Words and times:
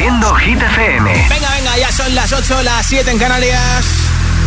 Haciendo 0.00 0.34
Hit 0.36 0.62
FM. 0.62 1.12
Venga, 1.28 1.50
venga, 1.50 1.76
ya 1.76 1.92
son 1.92 2.14
las 2.14 2.32
8, 2.32 2.62
las 2.62 2.86
7 2.86 3.10
en 3.10 3.18
Canarias. 3.18 3.84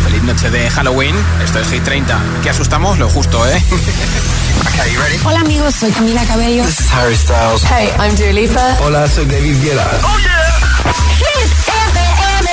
Feliz 0.02 0.20
noche 0.24 0.50
de 0.50 0.68
Halloween. 0.68 1.14
Esto 1.44 1.60
es 1.60 1.68
Hit 1.68 1.84
30. 1.84 2.20
¿Qué 2.42 2.50
asustamos? 2.50 2.98
Lo 2.98 3.08
justo, 3.08 3.46
¿eh? 3.46 3.62
Hola, 5.24 5.38
amigos. 5.38 5.76
Soy 5.76 5.92
Camila 5.92 6.24
Cabello. 6.24 6.64
This 6.64 6.80
is 6.80 6.92
Harry 6.92 7.14
Styles. 7.14 7.62
Hey, 7.70 7.88
I'm 8.00 8.16
Dua 8.16 8.32
Lipa. 8.32 8.78
Hola, 8.80 9.06
soy 9.06 9.26
David 9.26 9.62
Guetta. 9.62 9.88
¡Oh, 10.02 10.18
yeah! 10.18 10.92
Hit 11.18 11.52
FM. 11.68 12.50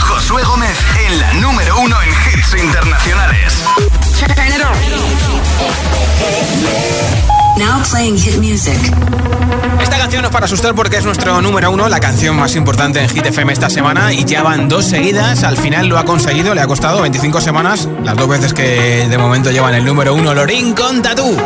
Josué 0.00 0.42
Gómez 0.42 0.76
en 1.06 1.20
la 1.20 1.34
número 1.34 1.78
uno 1.78 2.02
en 2.02 2.08
hits 2.08 2.52
internacionales. 2.60 3.62
Now 7.58 7.82
playing 7.90 8.18
hit 8.18 8.36
music. 8.38 8.78
Esta 9.80 9.98
canción 9.98 10.22
no 10.22 10.28
es 10.28 10.32
para 10.32 10.46
asustar 10.46 10.74
porque 10.74 10.96
es 10.98 11.04
nuestro 11.04 11.40
número 11.40 11.70
uno, 11.70 11.88
la 11.88 12.00
canción 12.00 12.36
más 12.36 12.54
importante 12.54 13.00
en 13.00 13.08
Hit 13.08 13.26
FM 13.26 13.52
esta 13.52 13.70
semana 13.70 14.12
y 14.12 14.24
ya 14.24 14.42
van 14.42 14.68
dos 14.68 14.84
seguidas. 14.84 15.42
Al 15.42 15.56
final 15.56 15.86
lo 15.86 15.98
ha 15.98 16.04
conseguido, 16.04 16.54
le 16.54 16.60
ha 16.60 16.66
costado 16.66 17.00
25 17.02 17.40
semanas, 17.40 17.88
las 18.04 18.16
dos 18.16 18.28
veces 18.28 18.52
que 18.52 19.06
de 19.08 19.18
momento 19.18 19.50
llevan 19.50 19.74
el 19.74 19.84
número 19.84 20.14
uno, 20.14 20.34
Lorin 20.34 20.74
con 20.74 21.02
Tatú. 21.02 21.36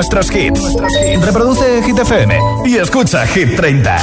nuestros 0.00 0.30
hits. 0.30 0.62
Reproduce 1.22 1.82
Hit 1.82 1.98
FM 1.98 2.38
y 2.64 2.78
escucha 2.78 3.26
Hit 3.26 3.54
30. 3.54 3.98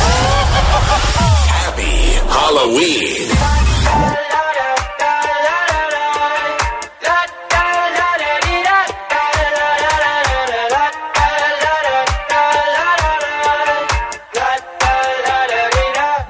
Happy 1.48 2.20
Halloween. 2.30 3.28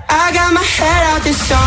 I 0.10 0.32
got 0.34 0.54
my 0.54 0.64
head 0.64 1.04
out 1.14 1.24
this 1.24 1.38
song. 1.50 1.67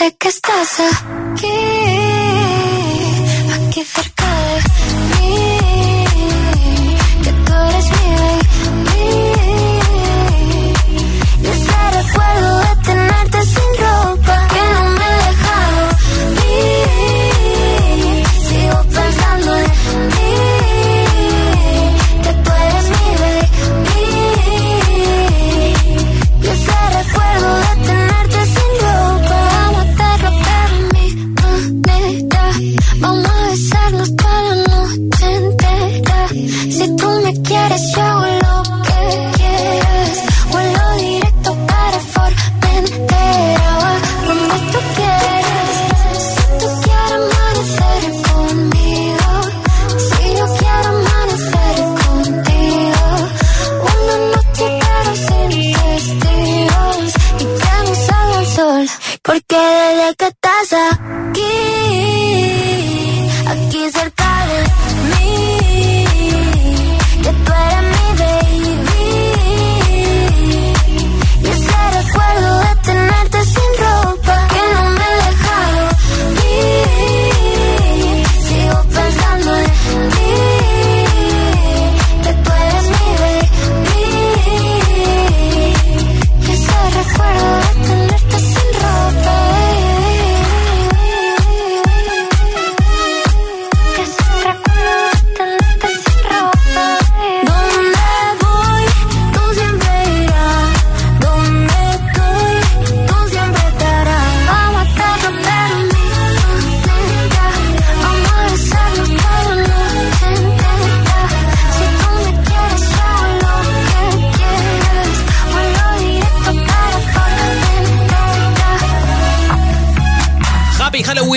sé 0.00 0.16
que 0.16 0.28
estás. 0.28 0.80
A... 0.80 1.19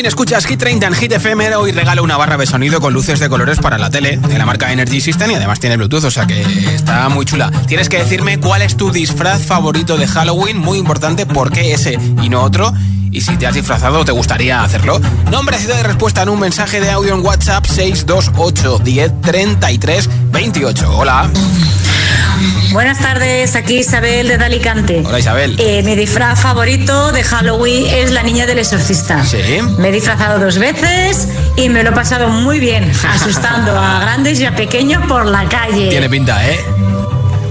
Escuchas 0.05 0.45
Hit 0.45 0.60
30 0.60 0.88
en 0.88 0.93
Hit 0.93 1.12
FM 1.13 1.50
y 1.67 1.72
regalo 1.72 2.03
una 2.03 2.17
barra 2.17 2.36
de 2.36 2.45
sonido 2.45 2.81
con 2.81 2.93
luces 2.93 3.19
de 3.19 3.29
colores 3.29 3.60
para 3.60 3.77
la 3.77 3.89
tele 3.89 4.17
de 4.17 4.38
la 4.38 4.45
marca 4.45 4.72
Energy 4.72 5.00
System 5.00 5.31
y 5.31 5.36
además 5.36 5.60
tiene 5.60 5.77
Bluetooth, 5.77 6.03
o 6.03 6.12
sea 6.12 6.25
que 6.25 6.41
está 6.74 7.07
muy 7.10 7.25
chula. 7.25 7.51
Tienes 7.67 7.89
que 7.89 7.98
decirme 7.98 8.39
cuál 8.39 8.62
es 8.62 8.75
tu 8.75 8.91
disfraz 8.91 9.45
favorito 9.45 9.98
de 9.98 10.07
Halloween, 10.07 10.57
muy 10.57 10.77
importante, 10.77 11.25
por 11.25 11.51
qué 11.51 11.74
ese 11.74 11.98
y 12.22 12.29
no 12.29 12.41
otro. 12.41 12.74
Y 13.12 13.22
si 13.22 13.38
te 13.38 13.48
has 13.48 13.55
disfrazado, 13.55 14.03
¿te 14.03 14.12
gustaría 14.12 14.63
hacerlo? 14.63 15.00
Nombre, 15.31 15.57
ciudad 15.57 15.77
de 15.77 15.83
respuesta 15.83 16.24
en 16.24 16.29
un 16.29 16.39
mensaje 16.39 16.81
de 16.81 16.89
audio 16.89 17.13
en 17.13 17.24
WhatsApp 17.25 17.65
628 17.65 18.79
10 18.79 19.22
33 19.22 20.10
28. 20.31 20.98
Hola. 20.98 21.29
Buenas 22.74 22.98
tardes, 22.98 23.56
aquí 23.56 23.77
Isabel 23.77 24.27
de 24.27 24.34
Alicante. 24.44 25.03
Hola 25.06 25.20
Isabel. 25.20 25.56
Eh, 25.60 25.84
mi 25.84 25.96
disfraz 25.96 26.42
favorito 26.42 27.12
de 27.12 27.24
Halloween 27.24 27.86
es 27.86 28.10
la 28.10 28.24
niña 28.24 28.48
del 28.48 28.58
exorcista. 28.58 29.24
Sí. 29.24 29.38
Me 29.77 29.89
he 29.89 29.92
disfrazado 29.92 30.39
dos 30.39 30.58
veces 30.58 31.27
y 31.56 31.70
me 31.70 31.84
lo 31.84 31.92
he 31.92 31.94
pasado 31.94 32.30
muy 32.30 32.60
bien, 32.60 32.92
asustando 33.08 33.77
a 33.77 34.00
grandes 34.00 34.39
y 34.39 34.46
a 34.46 34.56
pequeños 34.56 35.06
por 35.06 35.27
la 35.27 35.48
calle. 35.50 35.89
Tiene 35.89 36.10
pinta, 36.10 36.50
¿eh? 36.50 36.60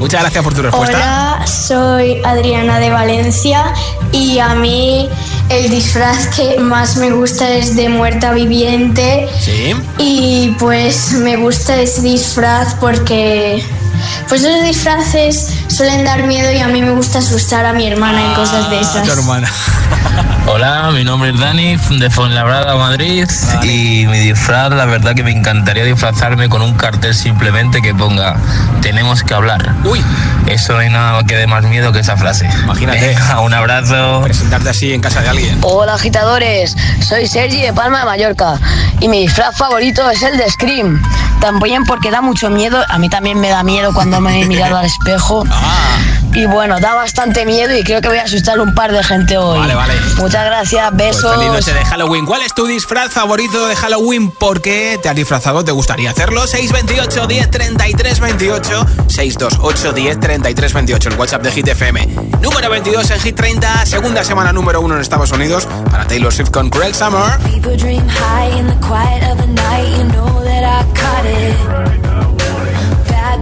Muchas 0.00 0.22
gracias 0.22 0.42
por 0.42 0.54
tu 0.54 0.62
respuesta. 0.62 0.96
Hola, 0.96 1.46
soy 1.46 2.20
Adriana 2.24 2.80
de 2.80 2.90
Valencia 2.90 3.72
y 4.10 4.40
a 4.40 4.56
mí 4.56 5.08
el 5.50 5.70
disfraz 5.70 6.26
que 6.34 6.58
más 6.58 6.96
me 6.96 7.12
gusta 7.12 7.48
es 7.48 7.76
de 7.76 7.88
muerta 7.88 8.32
viviente. 8.32 9.28
Sí. 9.38 9.72
Y 9.98 10.56
pues 10.58 11.12
me 11.12 11.36
gusta 11.36 11.80
ese 11.80 12.02
disfraz 12.02 12.74
porque 12.80 13.62
pues 14.28 14.42
esos 14.42 14.64
disfraces 14.64 15.52
suelen 15.68 16.04
dar 16.04 16.24
miedo 16.24 16.50
y 16.52 16.58
a 16.58 16.68
mí 16.68 16.82
me 16.82 16.90
gusta 16.90 17.18
asustar 17.18 17.64
a 17.66 17.72
mi 17.72 17.86
hermana 17.86 18.20
y 18.32 18.34
cosas 18.34 18.70
de 18.70 18.80
esas. 18.80 19.04
Tu 19.04 19.12
hermana. 19.12 19.48
Hola, 20.46 20.90
mi 20.92 21.04
nombre 21.04 21.30
es 21.30 21.38
Dani, 21.38 21.76
de 21.76 22.10
Fuenlabrada, 22.10 22.74
Madrid. 22.76 23.28
Y 23.62 24.06
mi 24.06 24.18
disfraz, 24.18 24.70
la 24.70 24.86
verdad 24.86 25.14
que 25.14 25.22
me 25.22 25.30
encantaría 25.30 25.84
disfrazarme 25.84 26.48
con 26.48 26.62
un 26.62 26.74
cartel 26.74 27.14
simplemente 27.14 27.80
que 27.80 27.94
ponga 27.94 28.36
Tenemos 28.80 29.22
que 29.22 29.34
hablar. 29.34 29.74
Uy. 29.84 30.04
Eso 30.46 30.72
no 30.72 30.80
hay 30.80 30.90
nada 30.90 31.22
que 31.24 31.36
dé 31.36 31.46
más 31.46 31.64
miedo 31.64 31.92
que 31.92 32.00
esa 32.00 32.16
frase. 32.16 32.48
Imagínate. 32.64 33.00
Venga, 33.00 33.40
un 33.40 33.54
abrazo. 33.54 34.22
Presentarte 34.22 34.70
así 34.70 34.92
en 34.92 35.00
casa 35.00 35.22
de 35.22 35.28
alguien. 35.28 35.58
Hola 35.62 35.94
agitadores, 35.94 36.76
soy 37.00 37.26
Sergi 37.26 37.62
de 37.62 37.72
Palma 37.72 38.00
de 38.00 38.04
Mallorca 38.06 38.58
y 39.00 39.08
mi 39.08 39.20
disfraz 39.20 39.56
favorito 39.56 40.10
es 40.10 40.22
el 40.22 40.36
de 40.36 40.50
Scream. 40.50 41.00
También 41.40 41.84
porque 41.84 42.10
da 42.10 42.20
mucho 42.20 42.50
miedo, 42.50 42.84
a 42.88 42.98
mí 42.98 43.08
también 43.08 43.40
me 43.40 43.48
da 43.48 43.62
miedo 43.62 43.81
cuando 43.92 44.20
me 44.20 44.42
he 44.42 44.46
mirado 44.46 44.76
al 44.78 44.86
espejo. 44.86 45.44
Ah. 45.54 45.98
Y 46.34 46.46
bueno, 46.46 46.80
da 46.80 46.94
bastante 46.94 47.44
miedo 47.44 47.76
y 47.76 47.82
creo 47.84 48.00
que 48.00 48.08
voy 48.08 48.16
a 48.16 48.22
asustar 48.22 48.58
un 48.58 48.74
par 48.74 48.90
de 48.90 49.04
gente 49.04 49.36
hoy. 49.36 49.58
Vale, 49.58 49.74
vale. 49.74 49.92
Muchas 50.16 50.46
gracias, 50.46 50.90
Pues 50.96 51.14
besos. 51.16 51.34
feliz 51.36 51.52
noche 51.52 51.74
de 51.74 51.84
Halloween. 51.84 52.24
¿Cuál 52.24 52.40
es 52.40 52.54
tu 52.54 52.64
disfraz 52.66 53.12
favorito 53.12 53.66
de 53.68 53.76
Halloween? 53.76 54.30
¿Por 54.30 54.62
qué 54.62 54.98
te 55.02 55.10
has 55.10 55.14
disfrazado? 55.14 55.62
¿Te 55.62 55.72
gustaría 55.72 56.10
hacerlo? 56.10 56.46
628 56.46 57.26
10 57.26 57.50
33 57.50 58.20
28 58.20 58.86
628 59.08 59.92
10 59.92 60.20
33 60.20 60.72
28 60.72 61.08
El 61.10 61.18
WhatsApp 61.18 61.42
de 61.42 61.52
Hit 61.52 61.68
FM. 61.68 62.06
Número 62.40 62.70
22 62.70 63.10
en 63.10 63.20
Hit 63.20 63.36
30. 63.36 63.84
Segunda 63.84 64.24
semana 64.24 64.54
número 64.54 64.80
1 64.80 64.94
en 64.94 65.00
Estados 65.02 65.32
Unidos 65.32 65.68
para 65.90 66.06
Taylor 66.06 66.32
Swift 66.32 66.50
con 66.50 66.70
Cruel 66.70 66.94
Summer. 66.94 67.38
People 67.44 67.76
dream 67.76 68.08
high 68.08 68.58
in 68.58 68.66
the 68.68 68.86
quiet 68.86 69.22
of 69.30 69.38
the 69.38 69.46
night. 69.48 69.98
You 69.98 70.04
know 70.04 70.42
that 70.44 70.64
I 70.64 70.84
caught 70.98 71.26
it. 71.26 72.11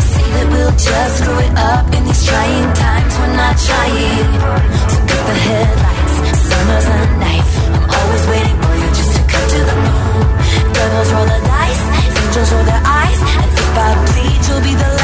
Say 0.00 0.26
that 0.34 0.46
we'll 0.52 0.72
just 0.72 1.22
it 1.24 1.54
up 1.58 1.86
in 1.94 2.04
these 2.04 2.22
trying 2.26 2.70
times. 2.74 3.12
We're 3.18 3.36
not 3.36 3.56
trying. 3.58 4.28
Cut 5.08 5.22
the 5.28 5.36
headlights. 5.46 6.14
Summer's 6.48 6.86
a 6.86 6.98
knife. 7.18 7.52
I'm 7.74 7.86
always 7.88 8.24
waiting 8.28 8.58
for 8.62 8.74
you 8.80 8.88
just 8.98 9.12
to 9.16 9.22
cut 9.32 9.44
to 9.54 9.60
the 9.70 9.76
moon. 9.86 10.22
Devils 10.74 11.10
roll 11.12 11.26
the 11.26 11.40
dice. 11.42 11.84
Angels 12.22 12.50
roll 12.52 12.64
their 12.64 12.82
eyes. 12.84 13.20
And 13.20 13.50
if 13.62 13.78
I 13.78 13.90
bleed, 14.06 14.40
you'll 14.46 14.62
be 14.62 14.74
the 14.74 14.97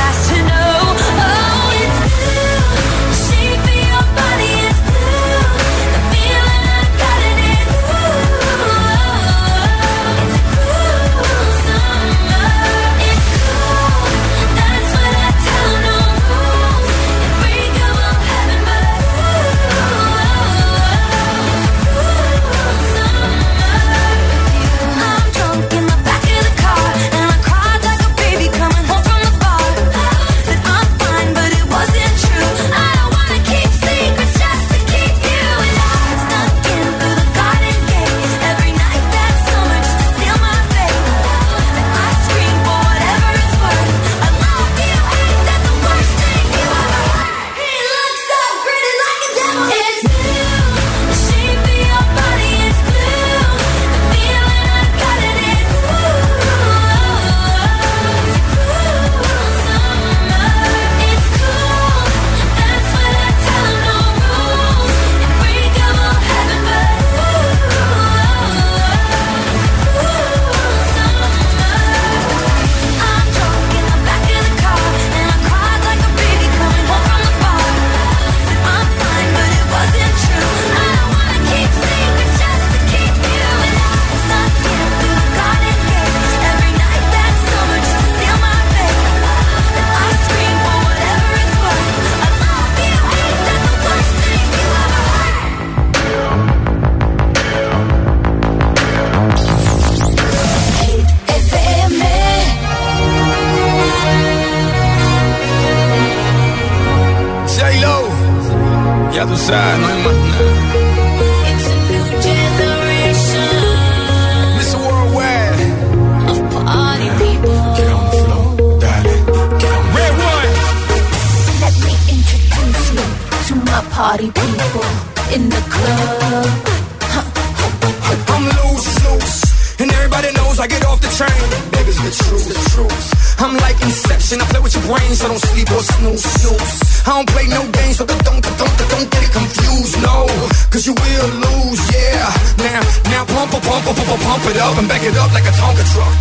like 145.35 145.47
a 145.47 145.55
Tonka 145.61 145.85
truck. 145.93 146.15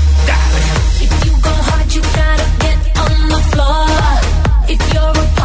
If 1.06 1.26
you 1.26 1.34
go 1.48 1.54
hard, 1.68 1.94
you 1.94 2.02
gotta 2.02 2.48
get 2.64 2.78
on 3.04 3.16
the 3.34 3.42
floor. 3.52 3.86
If 4.74 4.82
you're 4.94 5.18
a 5.24 5.43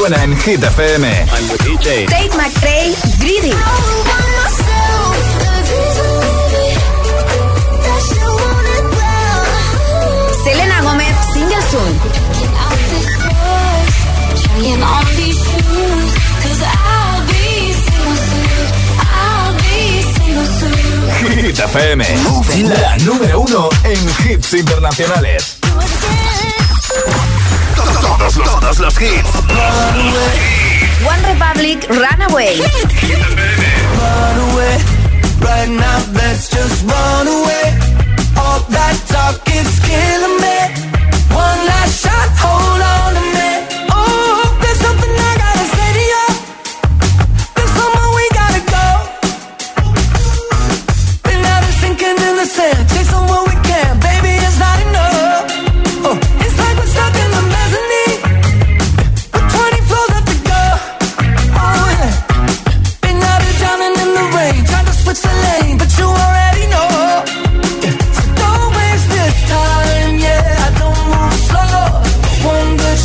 suena 0.00 0.24
en 0.24 0.34
Hit 0.40 0.62
FM. 0.62 1.26
Tate 2.06 2.30
McRae, 2.34 2.94
Greedy. 3.18 3.52
Selena 10.42 10.80
be 10.96 11.04
single 11.34 11.62
soon. 11.70 12.00
Hit 21.42 21.58
FM. 21.58 22.04
La 22.80 22.96
número 23.04 23.40
uno 23.40 23.68
en 23.84 24.30
hits 24.30 24.54
internacionales. 24.54 25.59
Todos 28.20 28.36
los, 28.36 28.60
todos 28.60 28.78
los 28.80 29.00
hits. 29.00 29.30
One 31.06 31.22
Republic, 31.24 31.86
Runaway. 31.88 32.60
Run 33.98 34.36
away, 34.52 34.76
right 35.40 35.68
now 35.70 35.98
let's 36.12 36.50
just 36.50 36.84
run 36.84 37.26
away. 37.26 37.78
All 38.36 38.60
that 38.68 38.96
talk 39.08 39.40
is 39.48 39.80
killing 39.80 40.36
me. 40.42 40.49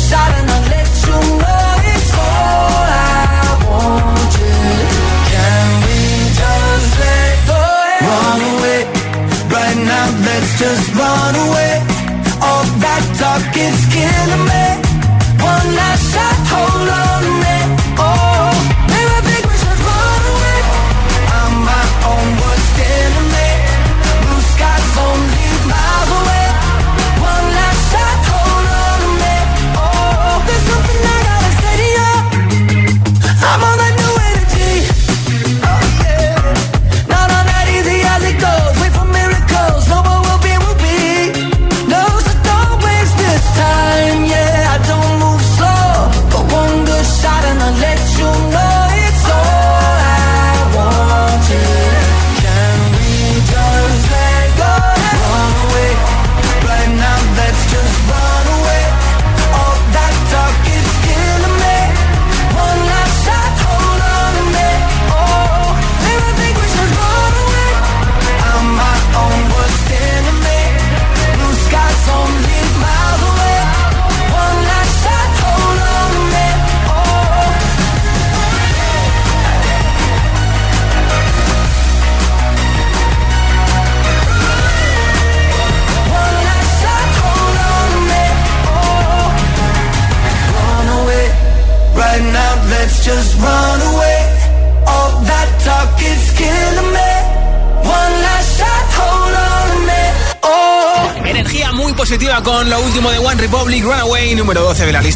Shot 0.08 0.30
and 0.38 0.65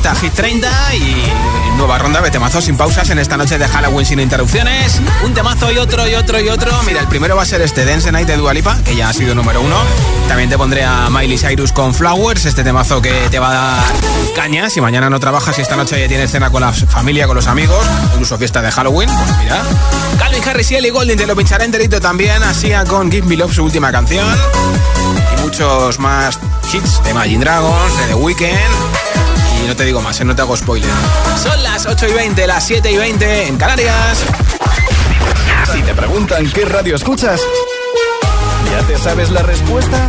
lista 0.01 0.15
Hit 0.15 0.33
30 0.33 0.95
y 0.95 1.77
nueva 1.77 1.99
ronda 1.99 2.23
de 2.23 2.31
temazos 2.31 2.65
sin 2.65 2.77
pausas 2.77 3.11
en 3.11 3.19
esta 3.19 3.37
noche 3.37 3.59
de 3.59 3.69
Halloween 3.69 4.07
sin 4.07 4.19
interrupciones. 4.19 4.99
Un 5.23 5.35
temazo 5.35 5.71
y 5.71 5.77
otro 5.77 6.09
y 6.09 6.15
otro 6.15 6.41
y 6.41 6.49
otro. 6.49 6.73
Mira, 6.85 7.01
el 7.01 7.09
primero 7.09 7.37
va 7.37 7.43
a 7.43 7.45
ser 7.45 7.61
este 7.61 7.85
Dance 7.85 8.11
Night 8.11 8.27
de 8.27 8.39
Dua 8.39 8.55
Lipa, 8.55 8.79
que 8.83 8.97
ya 8.97 9.11
ha 9.11 9.13
sido 9.13 9.35
número 9.35 9.61
uno. 9.61 9.77
También 10.27 10.49
te 10.49 10.57
pondré 10.57 10.85
a 10.85 11.11
Miley 11.11 11.37
Cyrus 11.37 11.73
con 11.73 11.95
Flowers, 11.95 12.47
este 12.47 12.65
temazo 12.65 13.03
que 13.03 13.13
te 13.31 13.39
va 13.39 13.51
a 13.51 13.53
dar 13.53 13.85
caña 14.35 14.71
si 14.71 14.81
mañana 14.81 15.11
no 15.11 15.21
trabajas 15.21 15.59
y 15.59 15.63
esta 15.63 15.77
noche 15.77 16.01
ya 16.01 16.09
tienes 16.09 16.31
cena 16.31 16.51
con 16.51 16.63
la 16.63 16.73
familia, 16.73 17.27
con 17.27 17.37
los 17.37 17.47
amigos, 17.47 17.85
incluso 18.13 18.39
fiesta 18.39 18.63
de 18.63 18.71
Halloween. 18.71 19.11
Pues 19.11 19.39
mira, 19.39 19.63
Calvin 20.19 20.49
Harris 20.49 20.71
y 20.71 20.77
Ellie 20.77 20.93
Golding 20.93 21.19
te 21.19 21.27
lo 21.27 21.37
pincharé 21.37 21.67
enterito 21.67 22.01
también, 22.01 22.43
así 22.43 22.71
con 22.89 23.11
Give 23.13 23.27
Me 23.27 23.37
Love, 23.37 23.55
su 23.55 23.65
última 23.65 23.93
canción. 23.93 24.27
Y 25.37 25.43
muchos 25.43 25.99
más 25.99 26.39
hits 26.73 27.03
de 27.03 27.11
Imagine 27.11 27.45
Dragons, 27.45 27.99
de 27.99 28.07
The 28.07 28.15
Weeknd. 28.15 28.89
Y 29.62 29.66
no 29.66 29.77
te 29.77 29.85
digo 29.85 30.01
más, 30.01 30.20
¿eh? 30.20 30.25
no 30.25 30.35
te 30.35 30.42
hago 30.42 30.57
spoiler. 30.57 30.90
Son 31.42 31.62
las 31.62 31.87
8 31.87 32.09
y 32.09 32.12
20, 32.12 32.46
las 32.46 32.66
7 32.66 32.90
y 32.90 32.96
20 32.96 33.46
en 33.46 33.57
Canarias. 33.57 34.25
Si 35.73 35.83
te 35.83 35.94
preguntan 35.94 36.51
qué 36.51 36.64
radio 36.64 36.96
escuchas, 36.96 37.40
¿ya 38.70 38.87
te 38.87 38.99
sabes 38.99 39.31
la 39.31 39.42
respuesta? 39.42 40.09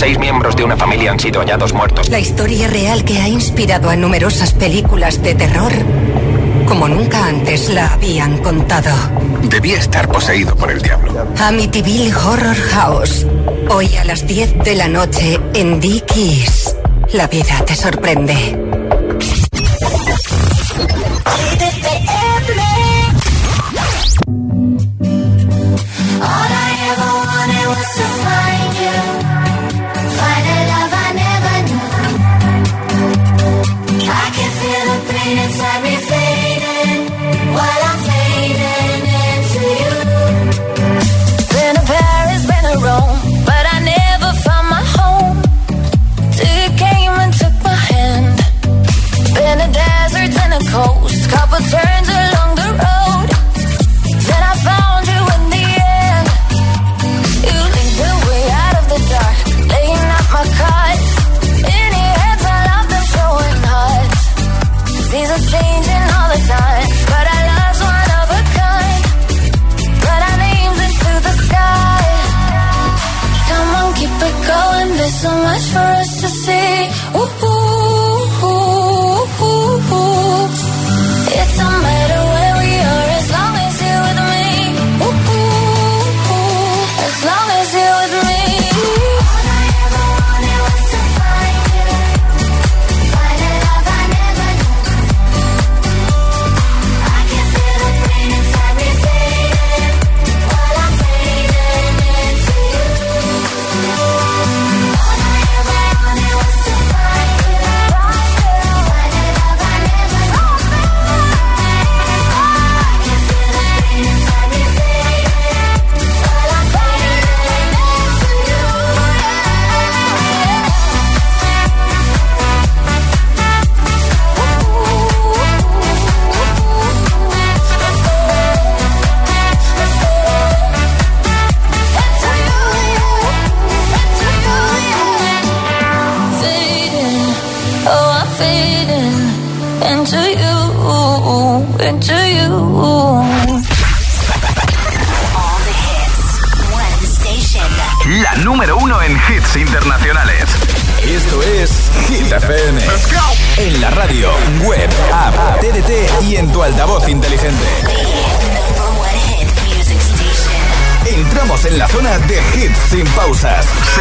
Seis 0.00 0.18
miembros 0.18 0.56
de 0.56 0.64
una 0.64 0.78
familia 0.78 1.10
han 1.10 1.20
sido 1.20 1.40
hallados 1.40 1.74
muertos. 1.74 2.08
La 2.08 2.18
historia 2.18 2.68
real 2.68 3.04
que 3.04 3.18
ha 3.18 3.28
inspirado 3.28 3.90
a 3.90 3.96
numerosas 3.96 4.54
películas 4.54 5.22
de 5.22 5.34
terror 5.34 5.72
como 6.66 6.88
nunca 6.88 7.26
antes 7.26 7.68
la 7.68 7.92
habían 7.92 8.38
contado. 8.38 8.90
Debía 9.42 9.78
estar 9.78 10.08
poseído 10.08 10.56
por 10.56 10.70
el 10.70 10.80
diablo. 10.80 11.26
Amityville 11.38 12.14
Horror 12.14 12.56
House. 12.56 13.26
Hoy 13.68 13.94
a 13.96 14.06
las 14.06 14.26
10 14.26 14.64
de 14.64 14.74
la 14.74 14.88
noche 14.88 15.38
en 15.52 15.80
Dickies. 15.80 16.74
La 17.12 17.26
vida 17.26 17.62
te 17.66 17.76
sorprende. 17.76 18.56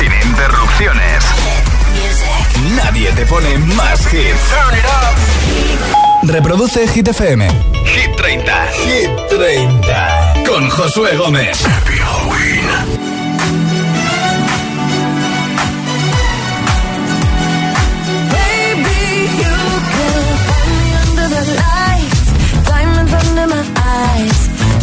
sin 0.10 0.30
interrupciones. 0.30 1.24
Nadie 2.76 3.12
te 3.13 3.26
pone 3.26 3.58
más 3.60 4.02
hits. 4.13 4.54
Reproduce 6.24 6.88
Hit 6.88 7.08
FM. 7.08 7.48
Hit 7.86 8.15
30. 8.15 8.67
Hit 8.67 9.10
30. 9.30 10.34
Con 10.45 10.69
Josué 10.69 11.15
Gómez. 11.15 11.65
Happy 11.65 11.98
Halloween. 11.98 13.00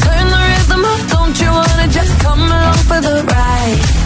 Turn 0.02 0.28
the 0.28 0.38
rhythm 0.48 0.84
up, 0.84 1.10
don't 1.10 1.40
you 1.40 1.50
wanna 1.50 1.88
just 1.88 2.18
come 2.20 2.40
along 2.40 2.74
for 2.88 3.00
the 3.00 3.24
ride? 3.24 4.05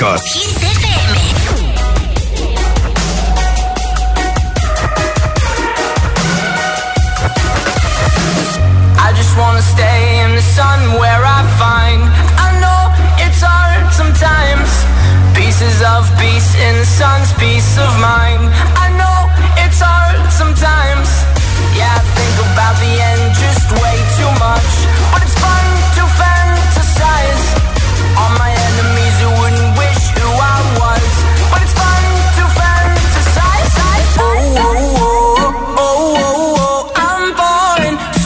Records. 0.00 0.47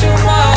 tomorrow 0.00 0.55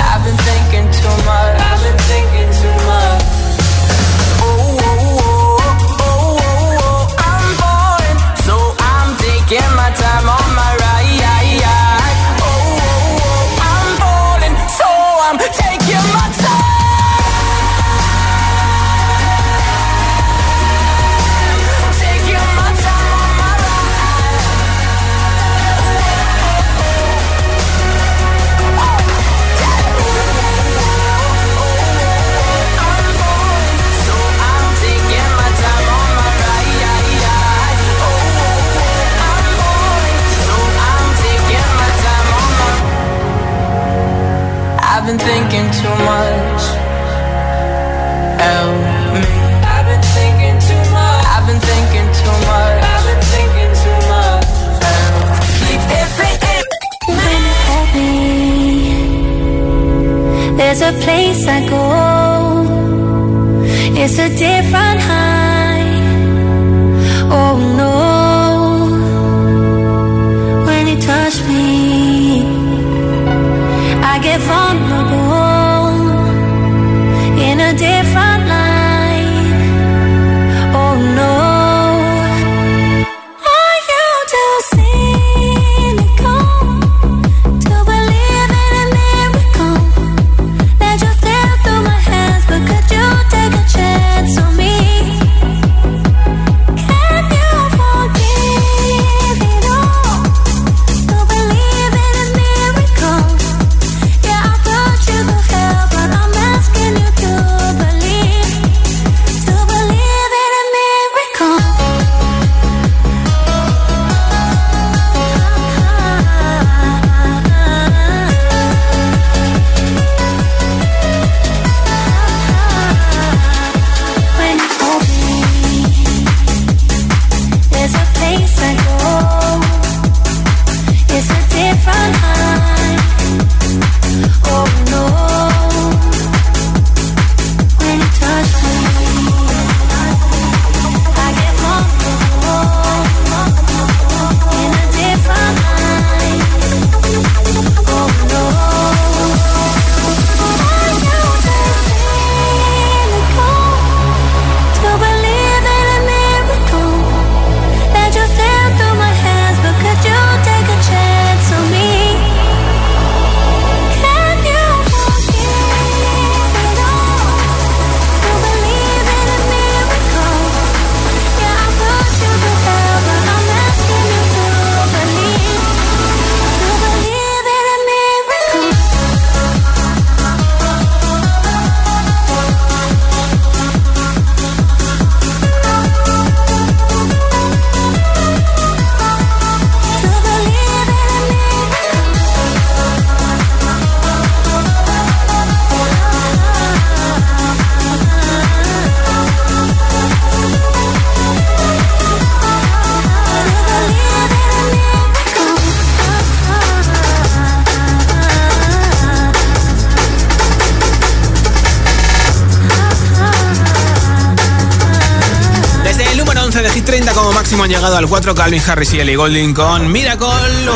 4 218.29 218.43
Calvin 218.43 218.61
Harris 218.67 218.93
y 218.93 218.99
Ellie 218.99 219.15
Golding 219.15 219.55
con 219.55 219.91
Miracle. 219.91 220.27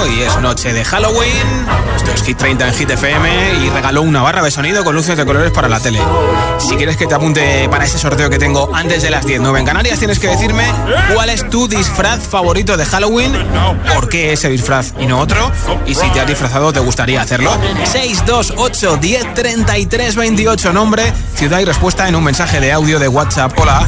Hoy 0.01 0.21
es 0.21 0.39
noche 0.39 0.73
de 0.73 0.83
Halloween. 0.83 1.67
Esto 1.95 2.11
es 2.11 2.23
Hit 2.23 2.37
30 2.37 2.67
en 2.67 2.73
Hit 2.73 2.89
FM 2.89 3.53
y 3.63 3.69
regaló 3.69 4.01
una 4.01 4.23
barra 4.23 4.41
de 4.41 4.49
sonido 4.49 4.83
con 4.83 4.95
luces 4.95 5.15
de 5.17 5.23
colores 5.23 5.51
para 5.51 5.69
la 5.69 5.79
tele. 5.79 5.99
Si 6.57 6.75
quieres 6.75 6.97
que 6.97 7.05
te 7.05 7.13
apunte 7.13 7.69
para 7.69 7.85
ese 7.85 7.99
sorteo 7.99 8.31
que 8.31 8.39
tengo 8.39 8.73
antes 8.73 9.03
de 9.03 9.11
las 9.11 9.27
10, 9.27 9.41
9 9.41 9.59
en 9.59 9.65
Canarias, 9.67 9.99
tienes 9.99 10.17
que 10.17 10.29
decirme 10.29 10.65
cuál 11.13 11.29
es 11.29 11.47
tu 11.47 11.67
disfraz 11.67 12.21
favorito 12.27 12.75
de 12.75 12.85
Halloween, 12.85 13.33
por 13.93 14.09
qué 14.09 14.33
ese 14.33 14.49
disfraz 14.49 14.93
y 14.99 15.05
no 15.05 15.19
otro, 15.19 15.51
y 15.85 15.93
si 15.93 16.09
te 16.09 16.21
has 16.21 16.27
disfrazado 16.27 16.73
te 16.73 16.79
gustaría 16.79 17.21
hacerlo. 17.21 17.55
628 17.83 18.97
10 18.97 19.33
33 19.35 20.15
28 20.15 20.73
nombre, 20.73 21.13
ciudad 21.35 21.59
y 21.59 21.65
respuesta 21.65 22.07
en 22.07 22.15
un 22.15 22.23
mensaje 22.23 22.59
de 22.59 22.71
audio 22.71 22.97
de 22.97 23.07
WhatsApp. 23.07 23.53
Hola. 23.59 23.87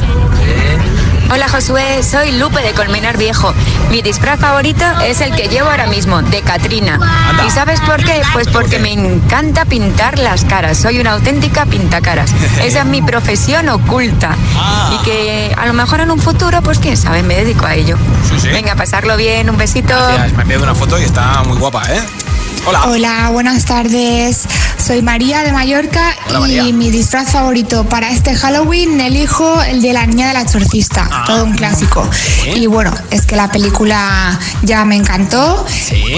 Hola 1.28 1.48
Josué, 1.48 2.02
soy 2.04 2.32
Lupe 2.32 2.62
de 2.62 2.72
Colmenar 2.72 3.18
Viejo. 3.18 3.52
Mi 3.90 4.00
disfraz 4.00 4.38
favorito 4.38 4.84
es 5.04 5.20
el 5.20 5.34
que 5.34 5.48
llevo 5.48 5.68
ahora 5.68 5.88
mismo, 5.88 6.22
de 6.22 6.40
Katrina. 6.40 7.00
¿Y 7.44 7.50
sabes 7.50 7.80
por 7.80 8.02
qué? 8.04 8.22
Pues 8.32 8.46
porque 8.48 8.78
me 8.78 8.92
encanta 8.92 9.64
pintar 9.64 10.20
las 10.20 10.44
caras. 10.44 10.78
Soy 10.78 11.00
una 11.00 11.12
auténtica 11.12 11.66
pintacaras. 11.66 12.30
Esa 12.62 12.80
es 12.80 12.86
mi 12.86 13.02
profesión 13.02 13.68
oculta. 13.68 14.36
Y 14.94 15.04
que 15.04 15.54
a 15.56 15.66
lo 15.66 15.72
mejor 15.72 16.00
en 16.00 16.12
un 16.12 16.20
futuro, 16.20 16.62
pues 16.62 16.78
quién 16.78 16.96
sabe, 16.96 17.24
me 17.24 17.34
dedico 17.34 17.66
a 17.66 17.74
ello. 17.74 17.96
Venga, 18.44 18.72
a 18.72 18.76
pasarlo 18.76 19.16
bien, 19.16 19.50
un 19.50 19.56
besito. 19.56 19.94
Gracias, 19.94 20.32
me 20.32 20.38
ha 20.38 20.42
enviado 20.42 20.62
una 20.62 20.74
foto 20.76 20.98
y 20.98 21.02
está 21.02 21.42
muy 21.42 21.58
guapa, 21.58 21.82
¿eh? 21.92 22.00
Hola. 22.66 22.84
Hola, 22.86 23.30
buenas 23.30 23.64
tardes. 23.64 24.46
Soy 24.86 25.02
María 25.02 25.42
de 25.42 25.50
Mallorca 25.52 26.14
Hola, 26.28 26.38
y 26.38 26.40
María. 26.58 26.72
mi 26.72 26.90
disfraz 26.92 27.32
favorito 27.32 27.84
para 27.88 28.10
este 28.10 28.36
Halloween 28.36 29.00
elijo 29.00 29.60
el 29.62 29.82
de 29.82 29.92
la 29.92 30.06
niña 30.06 30.28
del 30.28 30.36
exorcista, 30.36 31.08
Ah. 31.10 31.24
todo 31.26 31.44
un 31.44 31.54
clásico. 31.56 32.08
Y 32.54 32.66
bueno, 32.68 32.92
es 33.10 33.26
que 33.26 33.34
la 33.34 33.50
película 33.50 34.38
ya 34.62 34.84
me 34.84 34.94
encantó 34.94 35.66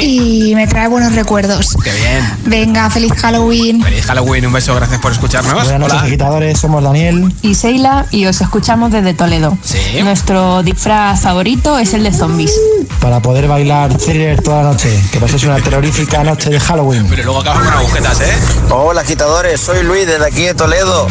y 0.02 0.52
me 0.54 0.66
trae 0.66 0.86
buenos 0.88 1.14
recuerdos. 1.14 1.76
Qué 1.82 1.90
bien. 1.94 2.30
Venga, 2.44 2.90
feliz 2.90 3.12
Halloween. 3.14 3.82
Feliz 3.82 4.04
Halloween, 4.04 4.46
un 4.46 4.52
beso, 4.52 4.74
gracias 4.74 5.00
por 5.00 5.12
escucharnos. 5.12 5.54
Buenas 5.54 5.80
noches, 5.80 5.94
Hola. 5.94 6.02
agitadores. 6.06 6.58
Somos 6.58 6.82
Daniel. 6.84 7.34
y 7.40 7.54
Seila 7.54 8.04
y 8.10 8.26
os 8.26 8.38
escuchamos 8.42 8.92
desde 8.92 9.14
Toledo. 9.14 9.56
Nuestro 10.02 10.62
disfraz 10.62 11.22
favorito 11.22 11.78
es 11.78 11.94
el 11.94 12.02
de 12.04 12.12
zombies. 12.12 12.52
Para 13.00 13.20
poder 13.22 13.48
bailar 13.48 13.96
thriller 13.96 14.42
toda 14.42 14.62
la 14.62 14.70
noche. 14.72 14.90
Que 15.10 15.18
paséis 15.20 15.44
una 15.44 15.56
terrorífica 15.62 16.22
noche 16.22 16.50
de 16.50 16.60
Halloween. 16.60 17.06
Pero 17.08 17.24
luego 17.24 17.40
acabas 17.40 17.62
con 17.64 17.72
agujetas, 17.72 18.20
¿eh? 18.20 18.32
Hola 18.70 19.00
agitadores, 19.00 19.60
soy 19.60 19.82
Luis 19.82 20.06
desde 20.06 20.26
aquí 20.26 20.44
de 20.44 20.54
Toledo. 20.54 21.06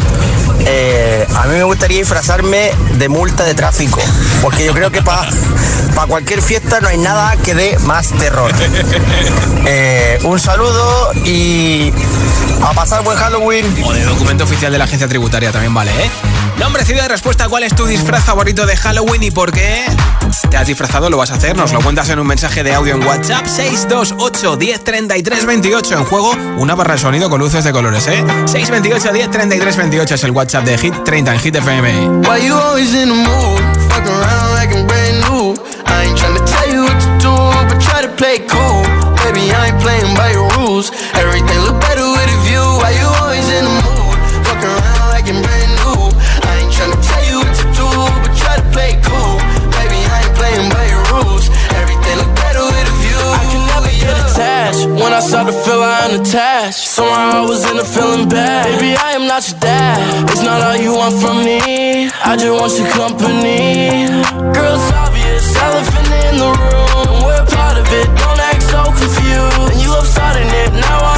Eh, 0.60 1.26
a 1.34 1.46
mí 1.46 1.54
me 1.54 1.62
gustaría 1.64 1.98
disfrazarme 1.98 2.72
de 2.98 3.08
multa 3.08 3.44
de 3.44 3.54
tráfico, 3.54 4.00
porque 4.42 4.64
yo 4.64 4.72
creo 4.72 4.90
que 4.90 5.02
para 5.02 5.28
cualquier 6.08 6.42
fiesta 6.42 6.80
no 6.80 6.88
hay 6.88 6.98
nada 6.98 7.36
que 7.36 7.54
dé 7.54 7.78
más 7.80 8.10
terror. 8.10 8.52
Eh, 9.66 10.18
un 10.24 10.38
saludo 10.38 11.12
y 11.24 11.92
a 12.62 12.72
pasar 12.72 13.02
buen 13.02 13.18
Halloween. 13.18 13.66
O 13.84 13.92
de 13.92 14.04
documento 14.04 14.44
oficial 14.44 14.72
de 14.72 14.78
la 14.78 14.84
agencia 14.84 15.08
tributaria 15.08 15.52
también 15.52 15.74
vale, 15.74 15.90
¿eh? 15.90 16.10
Nombre, 16.58 16.84
ciudad 16.84 17.04
y 17.04 17.08
respuesta, 17.08 17.48
¿cuál 17.48 17.62
es 17.62 17.74
tu 17.74 17.86
disfraz 17.86 18.24
favorito 18.24 18.66
de 18.66 18.76
Halloween 18.76 19.22
y 19.22 19.30
por 19.30 19.52
qué? 19.52 19.84
¿Te 20.50 20.56
has 20.56 20.66
disfrazado? 20.66 21.08
¿Lo 21.10 21.16
vas 21.16 21.30
a 21.30 21.34
hacer? 21.34 21.56
Nos 21.56 21.72
lo 21.72 21.80
cuentas 21.80 22.08
en 22.08 22.18
un 22.18 22.26
mensaje 22.26 22.64
de 22.64 22.74
audio 22.74 22.94
en 22.94 23.04
WhatsApp 23.04 23.46
628 23.46 24.56
10 24.56 24.84
33 24.84 25.46
28 25.46 25.98
en 25.98 26.04
juego, 26.04 26.32
una 26.56 26.74
barra 26.74 26.94
de 26.94 27.00
sonido 27.00 27.30
con 27.30 27.40
luces 27.40 27.62
de 27.64 27.72
colores, 27.72 28.06
¿eh? 28.08 28.24
628 28.46 29.12
10 29.12 29.30
33 29.30 29.76
28 29.76 30.14
es 30.14 30.24
el 30.24 30.30
WhatsApp 30.32 30.47
de 30.48 30.78
Hit 30.78 31.04
30 31.04 31.28
en 31.28 31.38
Hit 31.38 31.56
FM. 31.56 32.22
Why 32.22 32.38
you 32.38 32.54
always 32.54 32.94
in 32.94 33.08
the 33.08 33.14
mood? 33.14 33.60
Fuck 33.90 34.06
around 34.06 34.54
like 34.56 34.72
I'm 34.72 34.86
brand 34.86 35.20
new. 35.28 35.54
I 35.84 36.04
ain't 36.04 36.16
tryna 36.16 36.40
tell 36.46 36.68
you 36.72 36.84
what 36.84 36.98
to 37.04 37.10
do, 37.20 37.34
but 37.68 37.78
try 37.80 38.00
to 38.00 38.08
play 38.08 38.38
cool. 38.48 38.82
Baby, 39.24 39.52
I 39.52 39.68
ain't 39.68 39.80
playing 39.82 40.16
by 40.16 40.32
your 40.32 40.48
rules. 40.56 40.90
Everything 41.12 41.60
look 41.68 41.78
When 54.98 55.12
I 55.12 55.20
start 55.20 55.46
to 55.46 55.52
feel 55.52 55.80
I 55.80 56.10
am 56.10 56.20
attached, 56.20 56.88
somehow 56.88 57.42
I 57.42 57.48
was 57.48 57.62
in 57.70 57.78
a 57.78 57.84
feeling 57.84 58.28
bad. 58.28 58.66
Baby, 58.66 58.96
I 58.98 59.12
am 59.12 59.28
not 59.28 59.46
your 59.48 59.58
dad. 59.60 60.28
It's 60.30 60.42
not 60.42 60.60
all 60.60 60.76
you 60.76 60.92
want 60.92 61.14
from 61.22 61.38
me. 61.44 62.10
I 62.24 62.34
just 62.34 62.50
want 62.50 62.74
your 62.74 62.90
company. 62.98 64.10
Girl, 64.54 64.74
it's 64.74 64.90
obvious, 64.98 65.54
elephant 65.54 66.10
in 66.26 66.34
the 66.42 66.50
room. 66.50 67.22
We're 67.22 67.46
part 67.46 67.78
of 67.78 67.86
it. 67.94 68.06
Don't 68.18 68.40
act 68.50 68.62
so 68.66 68.82
confused. 68.90 69.70
And 69.70 69.80
you 69.80 69.90
love 69.94 70.06
starting 70.06 70.50
it. 70.50 70.70
Now 70.74 70.98
I'm 70.98 71.17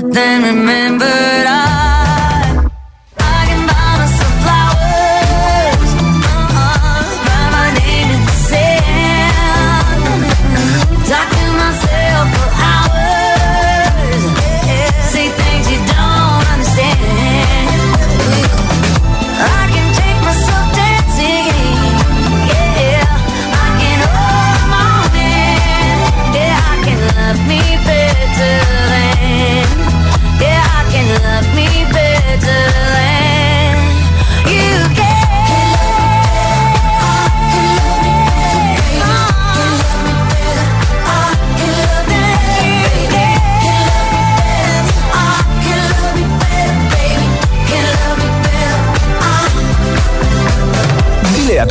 but 0.00 0.12
then 0.14 0.42
remembered 0.44 1.17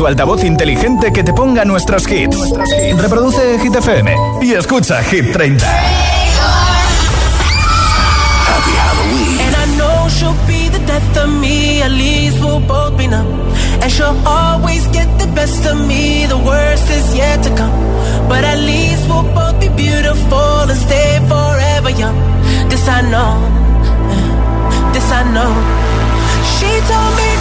tu 0.07 0.11
altavoz 0.11 0.43
inteligente 0.43 1.11
que 1.11 1.21
te 1.21 1.33
ponga 1.33 1.65
nuestros 1.65 2.07
hits. 2.07 2.37
Reproduce 2.97 3.59
Hit 3.59 3.75
FM 3.75 4.15
y 4.41 4.53
escucha 4.53 5.03
Hit 5.03 5.33
30. 5.33 5.65
And 9.39 9.55
I 9.55 9.65
know 9.77 10.07
she'll 10.09 10.33
be 10.47 10.69
the 10.69 10.79
death 10.85 11.17
of 11.17 11.29
me, 11.41 11.81
at 11.81 11.91
least 11.91 12.39
we'll 12.39 12.61
both 12.61 12.97
be 12.97 13.07
numb. 13.07 13.27
And 13.81 13.91
she'll 13.91 14.17
always 14.25 14.87
get 14.93 15.07
the 15.19 15.27
best 15.35 15.65
of 15.65 15.77
me, 15.87 16.25
the 16.27 16.37
worst 16.37 16.89
is 16.89 17.13
yet 17.13 17.43
to 17.43 17.49
come. 17.55 17.73
But 18.29 18.45
at 18.45 18.59
least 18.59 19.09
we'll 19.09 19.27
both 19.33 19.59
be 19.59 19.67
beautiful 19.69 20.69
and 20.69 20.77
stay 20.77 21.19
forever 21.27 21.89
young. 21.89 22.17
This 22.69 22.87
I 22.87 23.01
know, 23.01 23.41
this 24.93 25.11
I 25.11 25.23
know. 25.35 25.51
She 26.55 26.71
told 26.87 27.15
me 27.17 27.36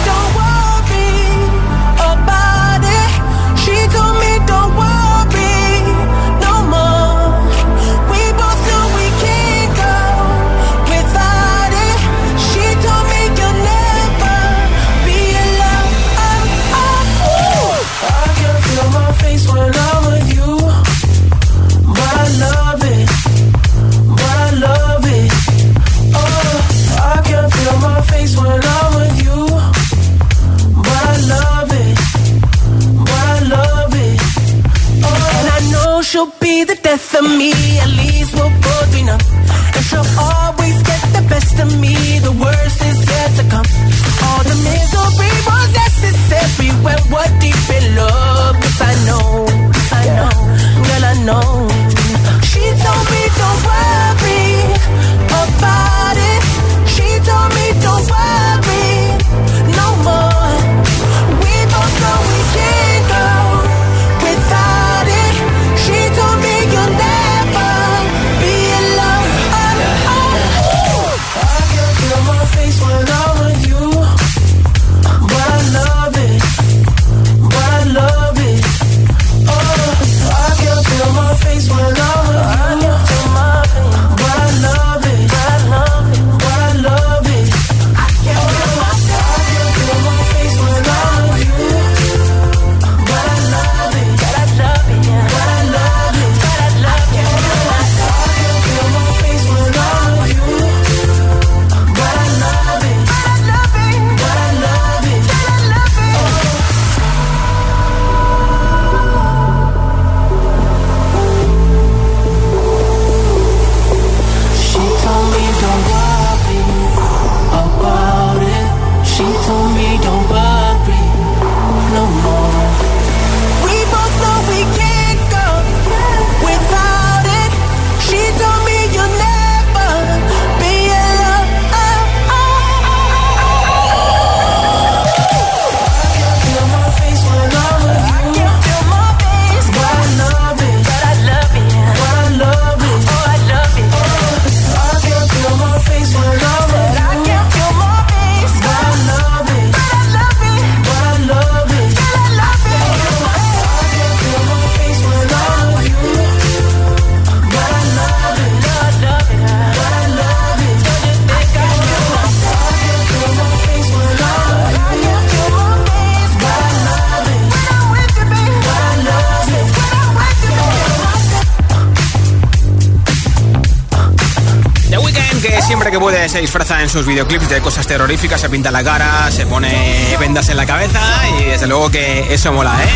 en 176.87 176.93
sus 176.93 177.05
videoclips 177.05 177.49
de 177.49 177.59
cosas 177.59 177.85
terroríficas, 177.85 178.39
se 178.39 178.49
pinta 178.49 178.71
la 178.71 178.81
cara, 178.81 179.29
se 179.29 179.45
pone 179.45 180.15
vendas 180.19 180.47
en 180.47 180.55
la 180.55 180.65
cabeza 180.65 181.01
y 181.37 181.43
desde 181.43 181.67
luego 181.67 181.91
que 181.91 182.33
eso 182.33 182.53
mola, 182.53 182.81
¿eh? 182.81 182.87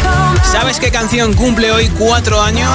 ¿Sabes 0.50 0.80
qué 0.80 0.92
canción 0.92 1.34
cumple 1.34 1.74
hoy 1.74 1.90
cuatro 1.90 2.42
años? 2.42 2.72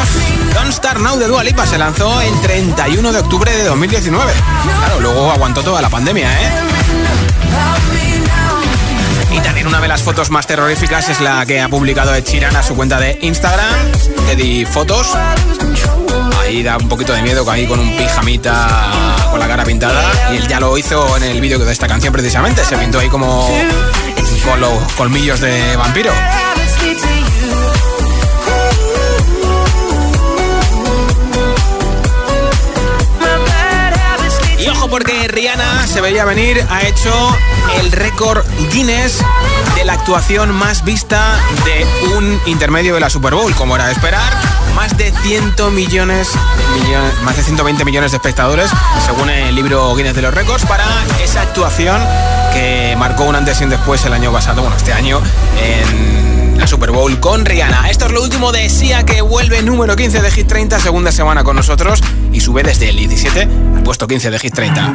Don't 0.53 0.69
Star 0.69 1.01
Now 1.01 1.17
de 1.17 1.27
Dua 1.27 1.43
Lipa 1.43 1.65
se 1.67 1.79
lanzó 1.79 2.21
el 2.21 2.39
31 2.43 3.13
de 3.13 3.19
octubre 3.19 3.51
de 3.51 3.65
2019. 3.65 4.31
Claro, 4.79 5.01
luego 5.01 5.31
aguantó 5.31 5.63
toda 5.63 5.81
la 5.81 5.89
pandemia, 5.89 6.31
¿eh? 6.31 6.51
Y 9.33 9.41
también 9.41 9.67
una 9.67 9.81
de 9.81 9.89
las 9.89 10.03
fotos 10.03 10.31
más 10.31 10.47
terroríficas 10.47 11.09
es 11.09 11.21
la 11.21 11.47
que 11.47 11.63
ha 11.63 11.69
publicado 11.71 12.15
Ed 12.15 12.25
Sheeran 12.27 12.55
a 12.57 12.63
su 12.63 12.77
cuenta 12.77 13.01
de 13.01 13.19
Instagram, 13.23 13.75
di 14.37 14.67
Fotos. 14.67 15.17
Ahí 16.47 16.63
da 16.63 16.77
un 16.77 16.89
poquito 16.89 17.13
de 17.13 17.23
miedo 17.23 17.49
ahí 17.51 17.67
con 17.67 17.81
un 17.81 17.97
pijamita 17.97 19.27
con 19.33 19.41
la 19.41 19.49
cara 19.49 19.65
pintada. 19.65 20.33
Y 20.33 20.37
él 20.37 20.47
ya 20.47 20.61
lo 20.61 20.79
hizo 20.79 21.17
en 21.17 21.25
el 21.25 21.41
vídeo 21.41 21.59
de 21.59 21.73
esta 21.73 21.89
canción 21.89 22.13
precisamente. 22.13 22.65
Se 22.65 22.77
pintó 22.77 23.01
ahí 23.01 23.09
como 23.09 23.49
con 24.45 24.61
los 24.61 24.93
colmillos 24.93 25.41
de 25.41 25.77
vampiro. 25.77 26.13
Y 34.61 34.69
ojo 34.69 34.89
porque 34.89 35.27
Rihanna 35.27 35.87
se 35.89 36.01
veía 36.01 36.25
venir, 36.25 36.65
ha 36.71 36.83
hecho 36.83 37.37
el 37.81 37.91
récord 37.91 38.45
Guinness 38.71 39.21
la 39.87 39.93
actuación 39.93 40.53
más 40.53 40.85
vista 40.85 41.39
de 41.65 41.87
un 42.17 42.41
intermedio 42.47 42.95
de 42.95 43.01
la 43.01 43.09
Super 43.09 43.35
Bowl, 43.35 43.55
como 43.55 43.77
era 43.77 43.87
de 43.87 43.93
esperar. 43.93 44.33
Más 44.75 44.97
de 44.97 45.13
100 45.13 45.55
millones, 45.73 46.29
más 47.25 47.37
de 47.37 47.43
120 47.45 47.85
millones 47.85 48.11
de 48.11 48.17
espectadores, 48.17 48.69
según 49.07 49.31
el 49.31 49.55
libro 49.55 49.95
Guinness 49.95 50.17
de 50.17 50.23
los 50.23 50.35
récords, 50.35 50.67
para 50.67 50.85
esa 51.23 51.43
actuación 51.43 52.03
que 52.53 52.97
marcó 52.99 53.25
un 53.25 53.37
antes 53.37 53.61
y 53.61 53.65
un 53.65 53.71
después 53.71 54.05
el 54.05 54.13
año 54.13 54.33
pasado, 54.33 54.61
bueno, 54.61 54.77
este 54.77 54.93
año, 54.93 55.21
en 55.63 56.59
la 56.59 56.67
Super 56.67 56.91
Bowl 56.91 57.21
con 57.21 57.45
Rihanna. 57.45 57.89
Esto 57.89 58.07
es 58.07 58.13
lo 58.13 58.23
último 58.23 58.51
de 58.51 58.69
Sia 58.69 59.07
que 59.07 59.23
vuelve 59.23 59.63
número 59.63 59.95
15 59.95 60.21
de 60.21 60.31
Hit 60.33 60.49
30, 60.49 60.81
segunda 60.81 61.13
semana 61.13 61.45
con 61.45 61.55
nosotros 61.55 62.01
y 62.33 62.41
sube 62.41 62.65
desde 62.65 62.89
el 62.91 62.97
17 62.97 63.43
al 63.77 63.83
puesto 63.85 64.09
15 64.09 64.31
de 64.31 64.39
Hit 64.41 64.55
30. 64.55 64.95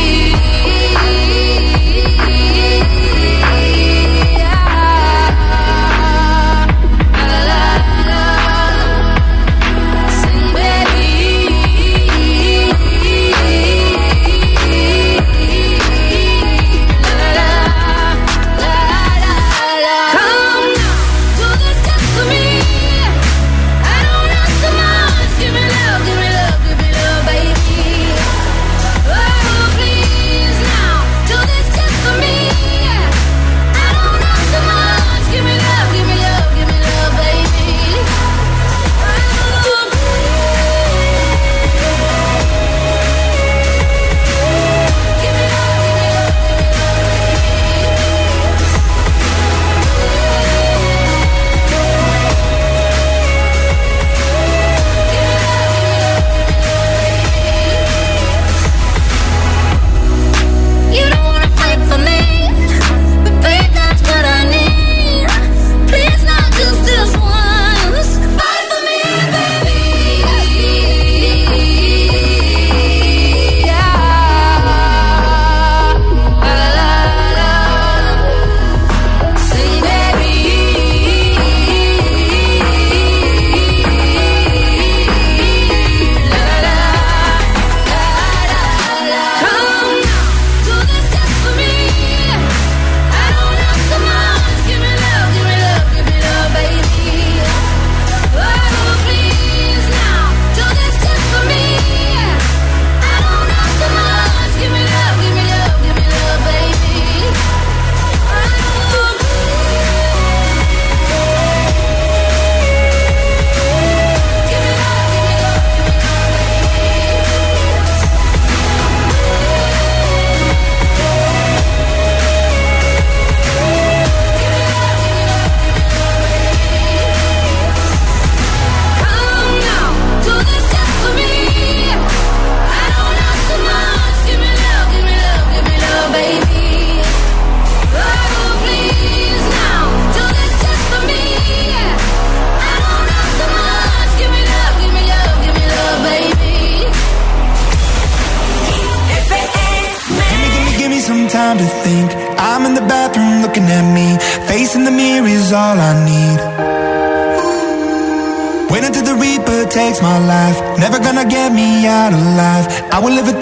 Get 162.01 162.13
me 162.13 162.17
out 162.17 162.33
alive. 162.33 162.67
I 162.91 162.99
will 162.99 163.13
live 163.13 163.27
a 163.27 163.40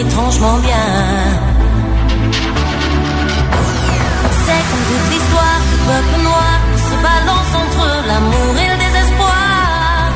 étrangement 0.00 0.58
bien. 0.58 0.88
C'est 4.44 4.62
comme 4.68 4.84
toute 4.90 5.06
l'histoire 5.12 5.60
du 5.70 5.76
peuple 5.88 6.22
noir 6.22 6.54
qui 6.74 6.82
se 6.82 6.96
balance 7.10 7.52
entre 7.62 7.86
l'amour 8.08 8.52
et 8.62 8.68
le 8.72 8.76
désespoir. 8.84 10.10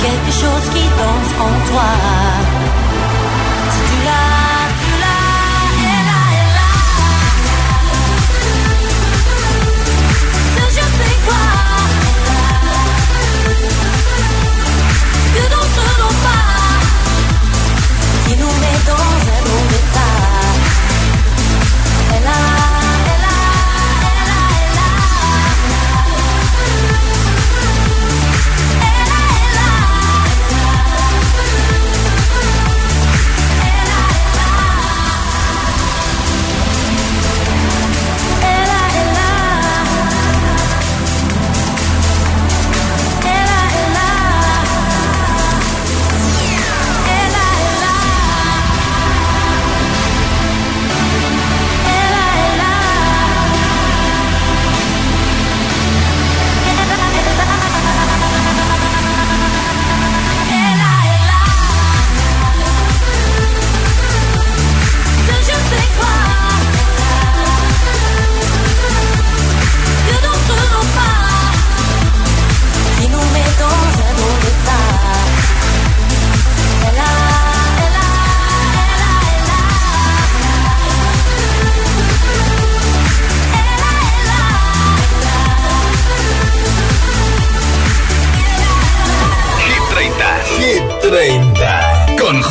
Quelque 0.00 0.32
chose 0.42 0.64
qui 0.74 0.84
danse 1.00 1.32
en 1.46 1.70
toi. 1.70 2.17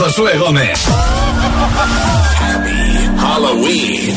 Josué 0.08 0.38
Gómez. 0.38 0.88
Happy 2.39 3.10
Halloween. 3.20 4.16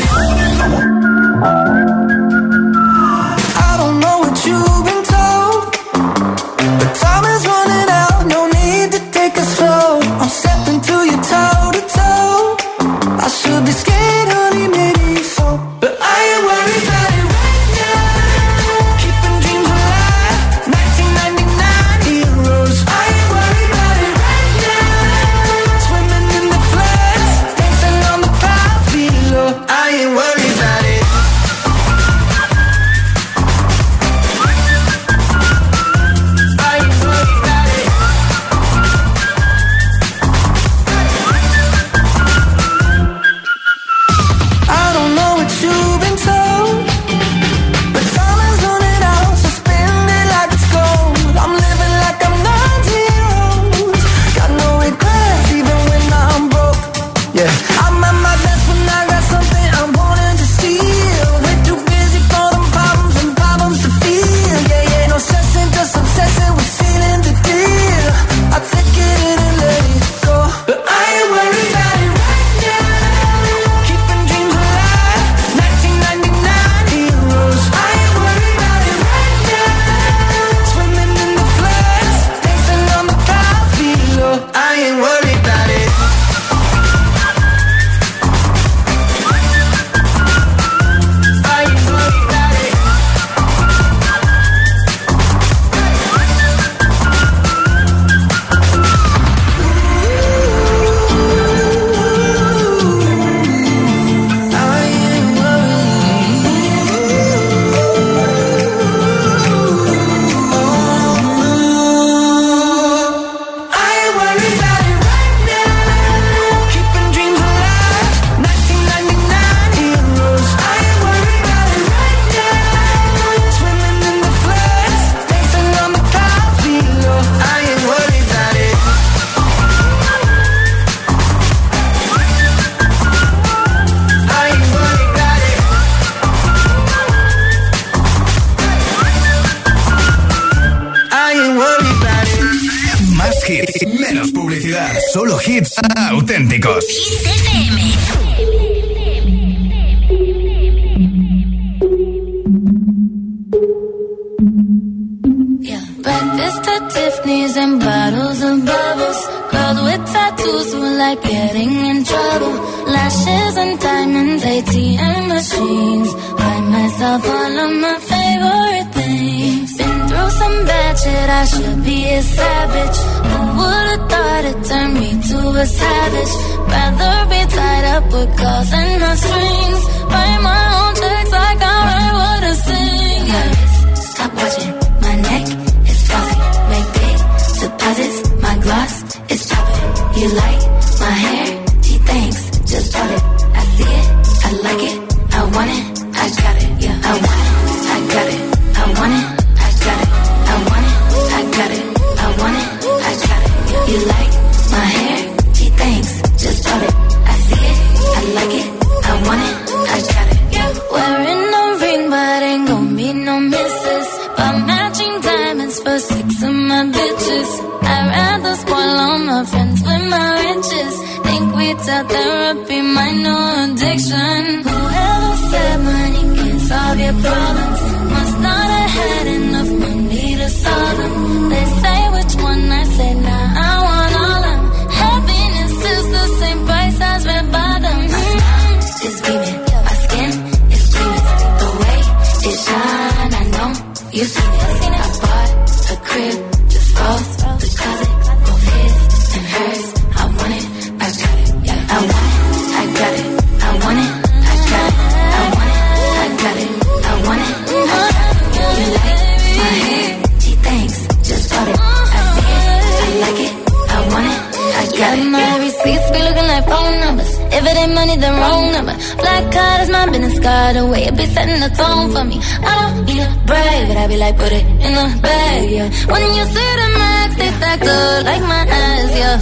bag, 274.33 274.39
put 274.39 274.53
it 274.53 274.65
in 274.67 274.93
the 274.95 275.21
bag, 275.23 275.71
yeah. 275.71 275.89
When 276.07 276.23
you 276.23 276.45
see 276.45 276.71
the 276.81 276.89
max, 276.99 277.37
they 277.37 277.51
stacked 277.51 277.87
up 277.87 278.25
like 278.25 278.43
my 278.43 278.63
ass, 278.67 279.11
yeah. 279.15 279.37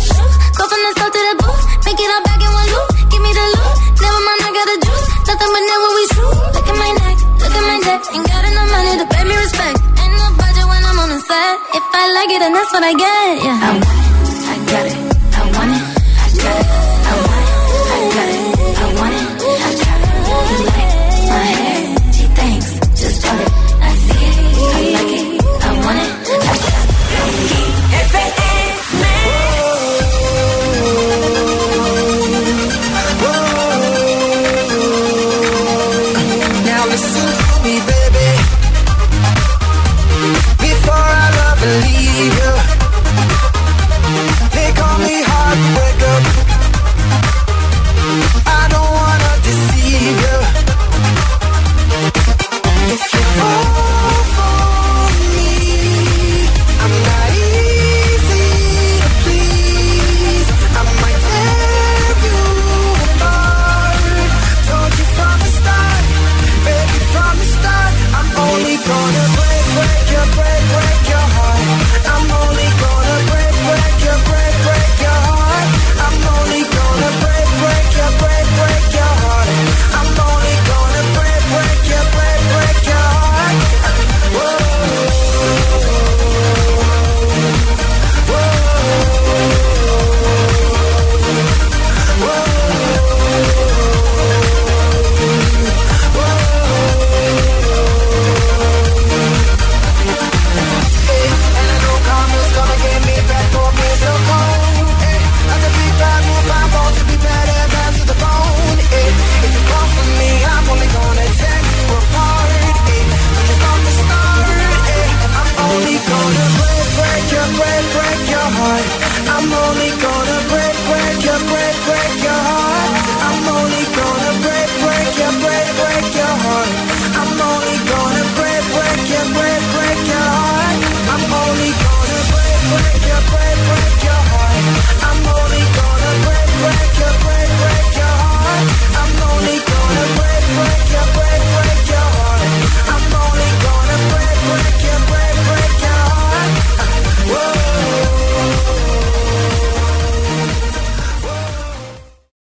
Go 0.57 0.65
from 0.69 0.81
the 0.85 0.93
south 0.99 1.13
to 1.13 1.21
the 1.29 1.35
booth, 1.43 1.65
make 1.85 2.01
it 2.01 2.11
all 2.15 2.23
back 2.25 2.41
in 2.41 2.53
one 2.53 2.69
loop. 2.73 2.89
Give 3.11 3.23
me 3.23 3.33
the 3.33 3.47
loot, 3.55 3.75
never 4.01 4.21
mind, 4.27 4.41
I 4.45 4.51
got 4.57 4.67
the 4.69 4.77
juice. 4.85 5.07
Nothing 5.29 5.51
but 5.55 5.65
never 5.69 5.89
we 5.97 6.05
true. 6.15 6.37
Look 6.55 6.69
at 6.69 6.77
my 6.79 6.91
neck, 7.03 7.17
look 7.43 7.55
at 7.59 7.65
my 7.69 7.79
neck. 7.89 8.01
Ain't 8.15 8.27
got 8.29 8.43
enough 8.49 8.69
money 8.73 8.93
to 9.01 9.07
pay 9.13 9.25
me 9.25 9.35
respect. 9.37 9.77
Ain't 10.01 10.15
no 10.17 10.27
budget 10.41 10.67
when 10.69 10.83
I'm 10.89 10.99
on 10.99 11.09
the 11.13 11.21
set. 11.21 11.55
If 11.79 11.85
I 11.93 12.05
like 12.17 12.31
it, 12.33 12.41
then 12.41 12.53
that's 12.53 12.73
what 12.73 12.85
I 12.85 12.93
get, 12.95 13.31
yeah. 13.45 13.69
I'm 13.69 14.18